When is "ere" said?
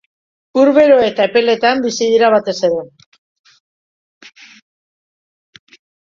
2.69-2.79